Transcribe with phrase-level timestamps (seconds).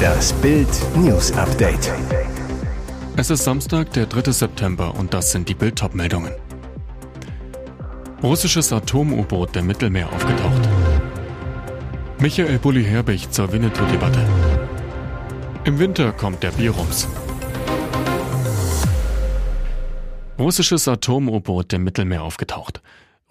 [0.00, 1.92] Das Bild News Update.
[3.16, 4.32] Es ist Samstag, der 3.
[4.32, 6.32] September und das sind die Bild meldungen
[8.22, 10.68] Russisches Atom-U-Boot im Mittelmeer aufgetaucht.
[12.18, 14.26] Michael Bulli-Herbig zur Winnetou-Debatte.
[15.64, 17.08] Im Winter kommt der Bierums.
[20.38, 22.82] Russisches Atom-U-Boot im Mittelmeer aufgetaucht.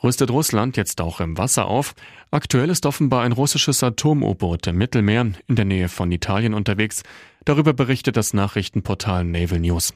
[0.02, 1.93] Rüstet Russland jetzt auch im Wasser auf?
[2.32, 7.04] Aktuell ist offenbar ein russisches Atom-U-Boot im Mittelmeer in der Nähe von Italien unterwegs.
[7.43, 9.93] Darüber berichtet das Nachrichtenportal Naval News.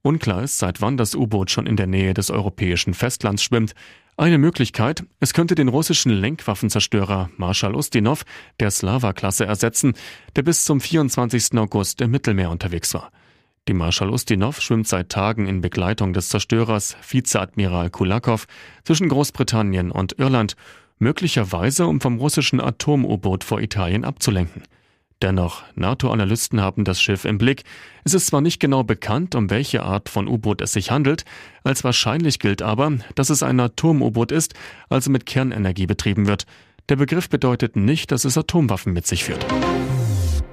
[0.00, 3.74] Unklar ist, seit wann das U-Boot schon in der Nähe des europäischen Festlands schwimmt.
[4.16, 8.24] Eine Möglichkeit, es könnte den russischen Lenkwaffenzerstörer Marschall Ustinov
[8.60, 9.94] der Slava-Klasse ersetzen,
[10.36, 11.58] der bis zum 24.
[11.58, 13.10] August im Mittelmeer unterwegs war.
[13.66, 18.46] Die Marschall Ustinov schwimmt seit Tagen in Begleitung des Zerstörers Vizeadmiral Kulakov
[18.84, 20.54] zwischen Großbritannien und Irland,
[20.98, 24.64] möglicherweise um vom russischen Atom-U-Boot vor Italien abzulenken.
[25.22, 27.62] Dennoch, NATO-Analysten haben das Schiff im Blick.
[28.04, 31.24] Es ist zwar nicht genau bekannt, um welche Art von U-Boot es sich handelt,
[31.62, 34.52] als wahrscheinlich gilt aber, dass es ein Atom-U-Boot ist,
[34.90, 36.44] also mit Kernenergie betrieben wird.
[36.90, 39.46] Der Begriff bedeutet nicht, dass es Atomwaffen mit sich führt.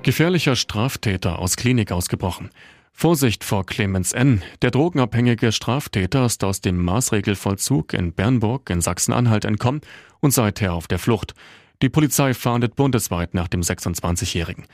[0.03, 2.49] Gefährlicher Straftäter aus Klinik ausgebrochen.
[2.93, 4.43] Vorsicht vor Clemens N.
[4.61, 9.81] Der drogenabhängige Straftäter ist aus dem Maßregelvollzug in Bernburg in Sachsen-Anhalt entkommen
[10.19, 11.33] und seither auf der Flucht.
[11.81, 14.65] Die Polizei fahndet bundesweit nach dem 26-Jährigen.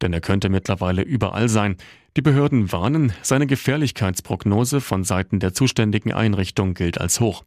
[0.00, 1.76] Denn er könnte mittlerweile überall sein.
[2.16, 7.44] Die Behörden warnen, seine Gefährlichkeitsprognose von Seiten der zuständigen Einrichtung gilt als hoch.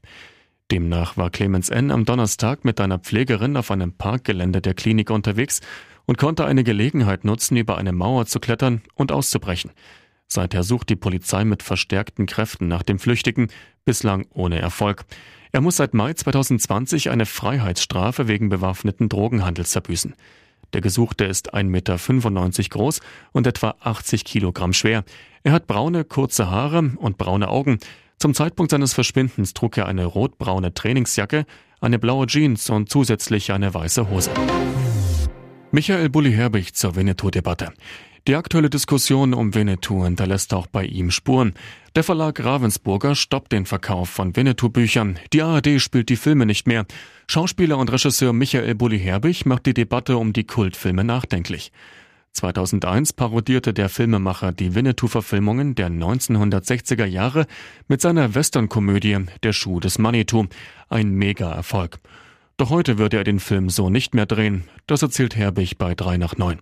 [0.70, 1.90] Demnach war Clemens N.
[1.90, 5.62] am Donnerstag mit einer Pflegerin auf einem Parkgelände der Klinik unterwegs
[6.06, 9.72] und konnte eine Gelegenheit nutzen, über eine Mauer zu klettern und auszubrechen.
[10.28, 13.48] Seither sucht die Polizei mit verstärkten Kräften nach dem Flüchtigen,
[13.86, 15.06] bislang ohne Erfolg.
[15.52, 20.16] Er muss seit Mai 2020 eine Freiheitsstrafe wegen bewaffneten Drogenhandels verbüßen.
[20.74, 23.00] Der Gesuchte ist 1,95 Meter groß
[23.32, 25.06] und etwa 80 Kilogramm schwer.
[25.44, 27.80] Er hat braune, kurze Haare und braune Augen.
[28.20, 31.46] Zum Zeitpunkt seines Verschwindens trug er eine rotbraune Trainingsjacke,
[31.80, 34.32] eine blaue Jeans und zusätzlich eine weiße Hose.
[35.72, 37.72] Michael Bulli-Herbig zur Winnetou-Debatte.
[38.28, 41.54] Die aktuelle Diskussion um Winnetou hinterlässt auch bei ihm Spuren.
[41.96, 45.18] Der Verlag Ravensburger stoppt den Verkauf von Winnetou-Büchern.
[45.32, 46.86] Die ARD spielt die Filme nicht mehr.
[47.30, 51.72] Schauspieler und Regisseur Michael Bulli-Herbig macht die Debatte um die Kultfilme nachdenklich.
[52.34, 57.48] 2001 parodierte der Filmemacher die Winnetou-Verfilmungen der 1960er Jahre
[57.88, 60.48] mit seiner Western-Komödie Der Schuh des Manitou.
[60.90, 62.00] Ein Mega-Erfolg.
[62.58, 64.66] Doch heute würde er den Film so nicht mehr drehen.
[64.86, 66.60] Das erzählt Herbig bei 3 nach 9.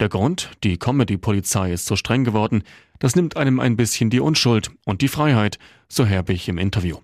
[0.00, 2.62] Der Grund, die Comedy-Polizei ist so streng geworden,
[3.00, 6.96] das nimmt einem ein bisschen die Unschuld und die Freiheit, so Herbig im Interview.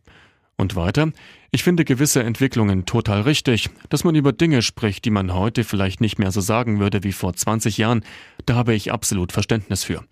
[0.56, 1.12] Und weiter,
[1.50, 6.00] ich finde gewisse Entwicklungen total richtig, dass man über Dinge spricht, die man heute vielleicht
[6.00, 8.02] nicht mehr so sagen würde wie vor 20 Jahren,
[8.46, 10.02] da habe ich absolut Verständnis für.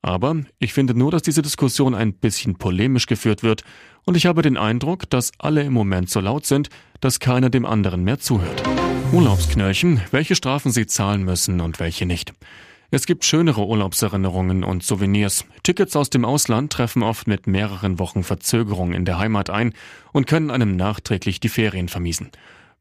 [0.00, 3.64] Aber ich finde nur, dass diese Diskussion ein bisschen polemisch geführt wird
[4.04, 6.68] und ich habe den Eindruck, dass alle im Moment so laut sind,
[7.00, 8.62] dass keiner dem anderen mehr zuhört.
[9.12, 12.34] Urlaubsknöllchen, welche Strafen sie zahlen müssen und welche nicht.
[12.90, 15.46] Es gibt schönere Urlaubserinnerungen und Souvenirs.
[15.62, 19.72] Tickets aus dem Ausland treffen oft mit mehreren Wochen Verzögerung in der Heimat ein
[20.12, 22.30] und können einem nachträglich die Ferien vermiesen.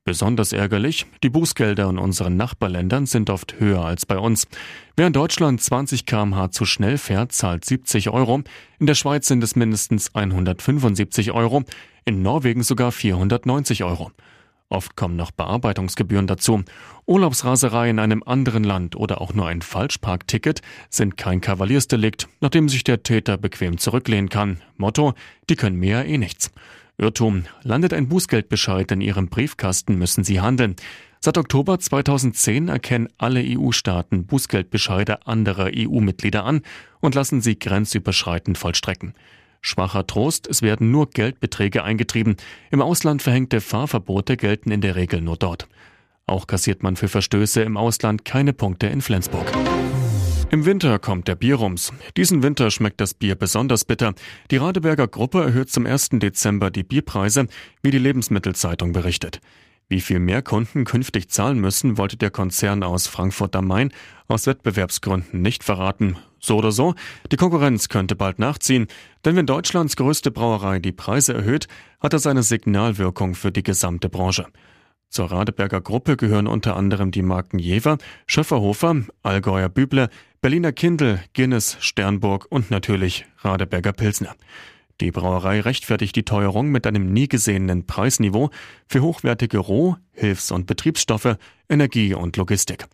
[0.04, 4.48] Besonders ärgerlich, die Bußgelder in unseren Nachbarländern sind oft höher als bei uns.
[4.98, 8.44] Wer in Deutschland 20 kmh zu schnell fährt, zahlt 70 Euro,
[8.80, 11.64] in der Schweiz sind es mindestens 175 Euro,
[12.06, 14.12] in Norwegen sogar 490 Euro.
[14.70, 16.64] Oft kommen noch Bearbeitungsgebühren dazu.
[17.06, 22.84] Urlaubsraserei in einem anderen Land oder auch nur ein Falschparkticket sind kein Kavaliersdelikt, nachdem sich
[22.84, 24.62] der Täter bequem zurücklehnen kann.
[24.76, 25.14] Motto,
[25.50, 26.52] die können mir eh nichts.
[26.98, 30.76] Irrtum, landet ein Bußgeldbescheid in Ihrem Briefkasten, müssen Sie handeln.
[31.20, 36.62] Seit Oktober 2010 erkennen alle EU-Staaten Bußgeldbescheide anderer EU-Mitglieder an
[37.00, 39.14] und lassen sie grenzüberschreitend vollstrecken.
[39.62, 42.36] Schwacher Trost, es werden nur Geldbeträge eingetrieben.
[42.72, 45.68] Im Ausland verhängte Fahrverbote gelten in der Regel nur dort.
[46.26, 49.46] Auch kassiert man für Verstöße im Ausland keine Punkte in Flensburg.
[50.50, 51.92] Im Winter kommt der Bierrums.
[52.16, 54.14] Diesen Winter schmeckt das Bier besonders bitter.
[54.50, 56.10] Die Radeberger Gruppe erhöht zum 1.
[56.14, 57.48] Dezember die Bierpreise,
[57.84, 59.42] wie die Lebensmittelzeitung berichtet.
[59.90, 63.92] Wie viel mehr Kunden künftig zahlen müssen, wollte der Konzern aus Frankfurt am Main
[64.28, 66.18] aus Wettbewerbsgründen nicht verraten.
[66.40, 66.94] So oder so,
[67.32, 68.88] die Konkurrenz könnte bald nachziehen,
[69.24, 71.68] denn wenn Deutschlands größte Brauerei die Preise erhöht,
[72.02, 74.48] hat das eine Signalwirkung für die gesamte Branche.
[75.10, 80.10] Zur Radeberger Gruppe gehören unter anderem die Marken Jever, Schöfferhofer, Allgäuer Büble,
[80.42, 84.36] Berliner Kindl, Guinness, Sternburg und natürlich Radeberger Pilsner.
[85.00, 88.50] Die Brauerei rechtfertigt die Teuerung mit einem nie gesehenen Preisniveau
[88.88, 91.38] für hochwertige Roh-, Hilfs- und Betriebsstoffe,
[91.70, 92.86] Energie und Logistik.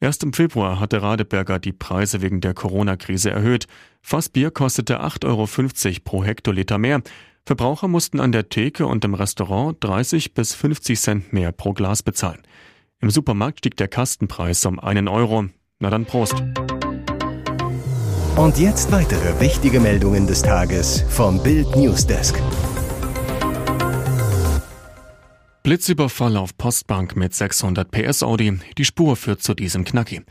[0.00, 3.66] Erst im Februar hatte Radeberger die Preise wegen der Corona-Krise erhöht.
[4.02, 7.02] Fassbier kostete 8,50 Euro pro Hektoliter mehr.
[7.46, 12.02] Verbraucher mussten an der Theke und im Restaurant 30 bis 50 Cent mehr pro Glas
[12.02, 12.42] bezahlen.
[13.00, 15.46] Im Supermarkt stieg der Kastenpreis um einen Euro.
[15.80, 16.44] Na dann Prost.
[18.36, 22.40] Und jetzt weitere wichtige Meldungen des Tages vom Bild Newsdesk.
[25.62, 28.58] Blitzüberfall auf Postbank mit 600 PS Audi.
[28.78, 30.22] Die Spur führt zu diesem Knacki.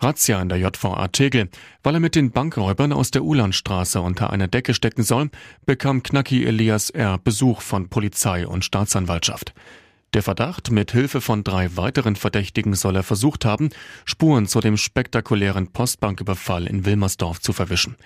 [0.00, 1.48] Razzia in der JVA Tegel.
[1.82, 5.30] Weil er mit den Bankräubern aus der Ulandstraße unter einer Decke stecken soll,
[5.66, 7.18] bekam Knacki Elias R.
[7.18, 9.52] Besuch von Polizei und Staatsanwaltschaft.
[10.14, 13.68] Der Verdacht, mit Hilfe von drei weiteren Verdächtigen soll er versucht haben,
[14.06, 17.96] Spuren zu dem spektakulären Postbanküberfall in Wilmersdorf zu verwischen.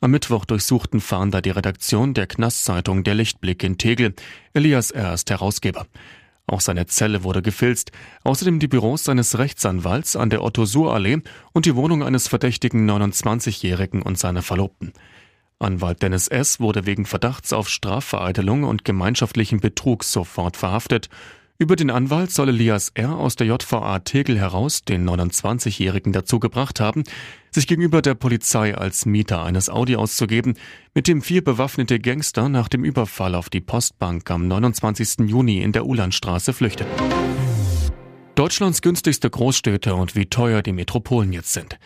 [0.00, 4.14] Am Mittwoch durchsuchten Fahnder die Redaktion der Knastzeitung Der Lichtblick in Tegel.
[4.54, 5.12] Elias R.
[5.12, 5.86] ist Herausgeber.
[6.46, 7.90] Auch seine Zelle wurde gefilzt,
[8.22, 11.18] außerdem die Büros seines Rechtsanwalts an der Otto-Suhr-Allee
[11.52, 14.92] und die Wohnung eines verdächtigen 29-Jährigen und seiner Verlobten.
[15.58, 16.58] Anwalt Dennis S.
[16.58, 21.10] wurde wegen Verdachts auf Strafvereitelung und gemeinschaftlichen Betrug sofort verhaftet.
[21.60, 23.18] Über den Anwalt soll Elias R.
[23.18, 27.04] aus der JVA Tegel heraus den 29-Jährigen dazu gebracht haben,
[27.50, 30.54] sich gegenüber der Polizei als Mieter eines Audi auszugeben,
[30.94, 35.28] mit dem vier bewaffnete Gangster nach dem Überfall auf die Postbank am 29.
[35.28, 36.94] Juni in der Ulandstraße flüchteten.
[38.36, 41.78] Deutschlands günstigste Großstädte und wie teuer die Metropolen jetzt sind.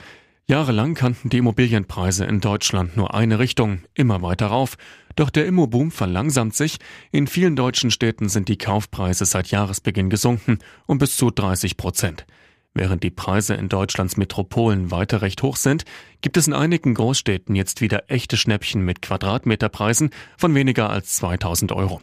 [0.47, 4.77] Jahrelang kannten die Immobilienpreise in Deutschland nur eine Richtung, immer weiter rauf.
[5.17, 6.77] Doch der Immoboom verlangsamt sich.
[7.13, 12.27] In vielen deutschen Städten sind die Kaufpreise seit Jahresbeginn gesunken um bis zu 30 Prozent.
[12.75, 15.85] Während die Preise in Deutschlands Metropolen weiter recht hoch sind,
[16.21, 21.73] gibt es in einigen Großstädten jetzt wieder echte Schnäppchen mit Quadratmeterpreisen von weniger als 2000
[21.73, 22.03] Euro.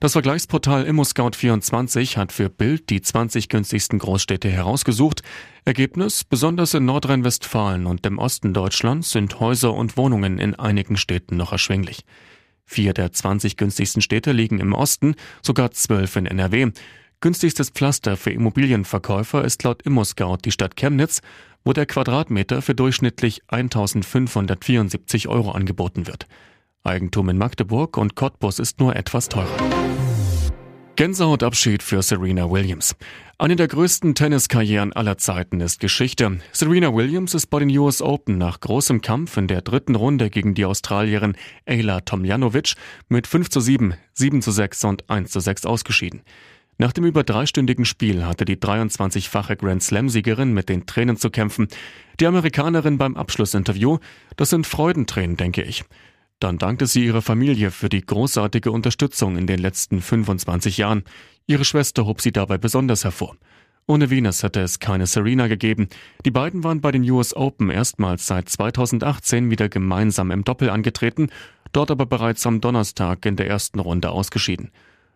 [0.00, 5.22] Das Vergleichsportal ImmoScout24 hat für Bild die 20 günstigsten Großstädte herausgesucht.
[5.64, 11.36] Ergebnis, besonders in Nordrhein-Westfalen und im Osten Deutschlands sind Häuser und Wohnungen in einigen Städten
[11.36, 12.04] noch erschwinglich.
[12.64, 16.70] Vier der 20 günstigsten Städte liegen im Osten, sogar zwölf in NRW.
[17.20, 21.22] Günstigstes Pflaster für Immobilienverkäufer ist laut ImmoScout die Stadt Chemnitz,
[21.64, 26.28] wo der Quadratmeter für durchschnittlich 1574 Euro angeboten wird.
[26.84, 29.67] Eigentum in Magdeburg und Cottbus ist nur etwas teurer.
[30.98, 32.96] Gänsehautabschied für Serena Williams.
[33.38, 36.40] Eine der größten Tenniskarrieren aller Zeiten ist Geschichte.
[36.50, 40.54] Serena Williams ist bei den US Open nach großem Kampf in der dritten Runde gegen
[40.54, 41.36] die Australierin
[41.66, 42.74] Ayla Tomljanovic
[43.08, 46.22] mit 5 zu 7, 7 zu 6 und 1 zu 6 ausgeschieden.
[46.78, 51.68] Nach dem über dreistündigen Spiel hatte die 23-fache Grand Slam-Siegerin mit den Tränen zu kämpfen.
[52.18, 53.98] Die Amerikanerin beim Abschlussinterview,
[54.34, 55.84] das sind Freudentränen, denke ich.
[56.40, 61.02] Dann dankte sie ihrer Familie für die großartige Unterstützung in den letzten 25 Jahren.
[61.46, 63.36] Ihre Schwester hob sie dabei besonders hervor.
[63.86, 65.88] Ohne Venus hätte es keine Serena gegeben.
[66.24, 71.30] Die beiden waren bei den US Open erstmals seit 2018 wieder gemeinsam im Doppel angetreten,
[71.72, 74.70] dort aber bereits am Donnerstag in der ersten Runde ausgeschieden.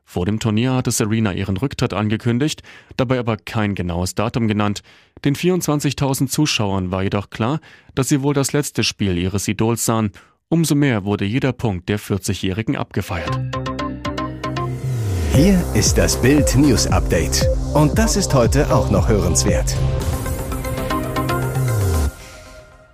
[0.04, 2.62] Vor dem Turnier hatte Serena ihren Rücktritt angekündigt,
[2.96, 4.82] dabei aber kein genaues Datum genannt.
[5.24, 7.60] Den 24.000 Zuschauern war jedoch klar,
[7.94, 10.10] dass sie wohl das letzte Spiel ihres Idols sahen
[10.52, 13.40] Umso mehr wurde jeder Punkt der 40-Jährigen abgefeiert.
[15.34, 17.48] Hier ist das Bild News Update.
[17.72, 19.74] Und das ist heute auch noch hörenswert.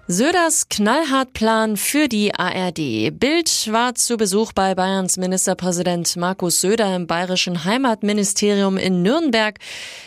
[0.07, 3.11] Söders Knallhartplan für die ARD.
[3.19, 9.59] Bild war zu Besuch bei Bayerns Ministerpräsident Markus Söder im bayerischen Heimatministerium in Nürnberg.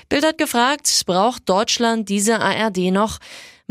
[0.07, 3.19] Bild hat gefragt, braucht Deutschland diese ARD noch?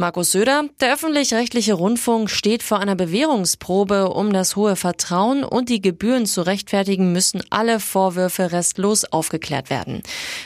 [0.01, 5.83] Markus Söder, der öffentlich-rechtliche Rundfunk steht vor einer Bewährungsprobe, um das hohe Vertrauen und die
[5.83, 10.03] Gebühren zu rechtfertigen, müssen alle Vorwürfe restlos aufgeklärt werden.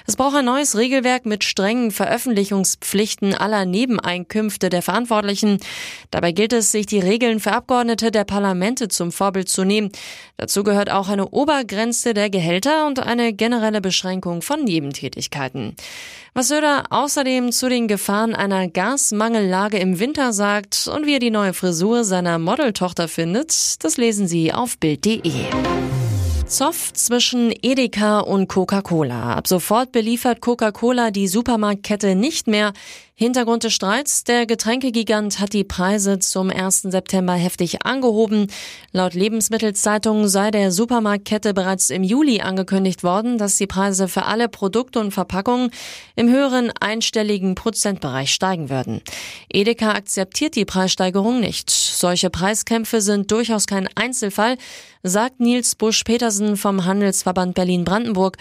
[0.09, 5.61] Es braucht ein neues Regelwerk mit strengen Veröffentlichungspflichten aller Nebeneinkünfte der Verantwortlichen.
[6.11, 9.93] Dabei gilt es, sich die Regeln für Abgeordnete der Parlamente zum Vorbild zu nehmen.
[10.37, 15.77] Dazu gehört auch eine Obergrenze der Gehälter und eine generelle Beschränkung von Nebentätigkeiten.
[16.37, 18.67] Was Söder außerdem zu den Gefahren einer
[19.45, 24.27] Gasmangellage im Winter sagt und wie er die neue Frisur seiner Modeltochter findet, das lesen
[24.27, 25.21] Sie auf Bild.de.
[26.47, 29.35] Zoff zwischen Edeka und Coca-Cola.
[29.35, 32.73] Ab sofort beliefert Coca-Cola die Supermarktkette nicht mehr.
[33.17, 36.83] Hintergrund des Streits, der Getränkegigant hat die Preise zum 1.
[36.83, 38.49] September heftig angehoben.
[38.91, 44.49] Laut Lebensmittelzeitung sei der Supermarktkette bereits im Juli angekündigt worden, dass die Preise für alle
[44.49, 45.71] Produkte und Verpackungen
[46.17, 49.01] im höheren einstelligen Prozentbereich steigen würden.
[49.49, 51.71] Edeka akzeptiert die Preissteigerung nicht.
[51.71, 54.57] Solche Preiskämpfe sind durchaus kein Einzelfall,
[55.05, 58.39] sagt Nils Busch-Petersen vom Handelsverband Berlin-Brandenburg.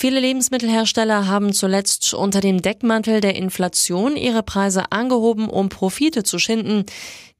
[0.00, 6.38] Viele Lebensmittelhersteller haben zuletzt unter dem Deckmantel der Inflation ihre Preise angehoben, um Profite zu
[6.38, 6.84] schinden.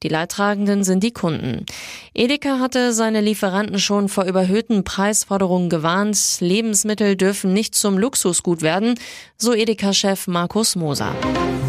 [0.01, 1.65] Die Leidtragenden sind die Kunden.
[2.13, 6.17] Edeka hatte seine Lieferanten schon vor überhöhten Preisforderungen gewarnt.
[6.39, 8.95] Lebensmittel dürfen nicht zum Luxusgut werden,
[9.37, 11.13] so Edeka-Chef Markus Moser.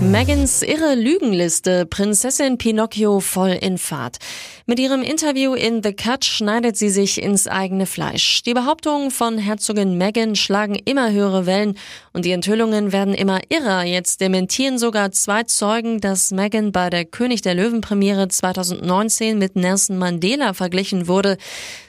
[0.00, 4.18] Megans irre Lügenliste, Prinzessin Pinocchio voll in Fahrt.
[4.64, 8.42] Mit ihrem Interview in The Cut schneidet sie sich ins eigene Fleisch.
[8.44, 11.76] Die Behauptungen von Herzogin Meghan schlagen immer höhere Wellen
[12.12, 13.84] und die Enthüllungen werden immer irrer.
[13.84, 19.56] Jetzt dementieren sogar zwei Zeugen, dass Meghan bei der König der Löwen Premiere 2019 mit
[19.56, 21.36] Nelson Mandela verglichen wurde.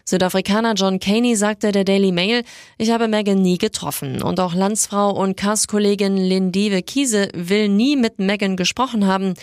[0.05, 2.43] Südafrikaner John Caney sagte der Daily Mail,
[2.77, 8.19] ich habe Meghan nie getroffen und auch Landsfrau und Castkollegin Lindive Kiese will nie mit
[8.19, 9.35] Meghan gesprochen haben.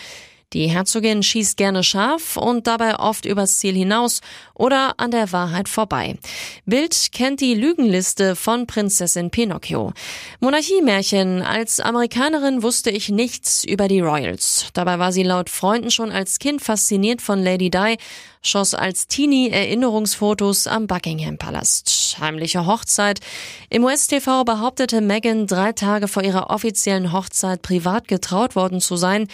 [0.54, 4.22] Die Herzogin schießt gerne scharf und dabei oft übers Ziel hinaus
[4.54, 6.16] oder an der Wahrheit vorbei.
[6.64, 9.92] Bild kennt die Lügenliste von Prinzessin Pinocchio.
[10.40, 11.42] Monarchiemärchen.
[11.42, 14.68] Als Amerikanerin wusste ich nichts über die Royals.
[14.72, 17.98] Dabei war sie laut Freunden schon als Kind fasziniert von Lady Di,
[18.40, 22.16] schoss als Teenie Erinnerungsfotos am Buckingham Palast.
[22.20, 23.20] Heimliche Hochzeit.
[23.68, 29.28] Im US-TV behauptete Meghan drei Tage vor ihrer offiziellen Hochzeit privat getraut worden zu sein.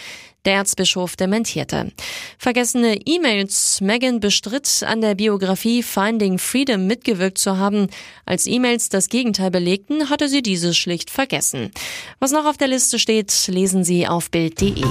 [0.45, 1.91] Der Erzbischof dementierte.
[2.37, 3.81] Vergessene E-Mails.
[3.81, 7.87] Meghan bestritt, an der Biografie Finding Freedom mitgewirkt zu haben.
[8.25, 11.71] Als E-Mails das Gegenteil belegten, hatte sie dieses schlicht vergessen.
[12.19, 14.85] Was noch auf der Liste steht, lesen Sie auf Bild.de.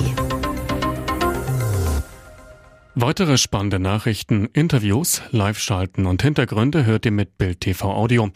[2.97, 8.31] Weitere spannende Nachrichten, Interviews, Live-Schalten und Hintergründe hört ihr mit Bild TV Audio.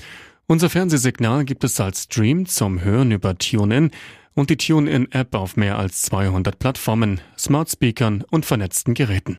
[0.47, 3.91] Unser Fernsehsignal gibt es als Stream zum Hören über TuneIn
[4.39, 9.37] und die TuneIn-App auf mehr als 200 Plattformen, Smart Speakern und vernetzten Geräten.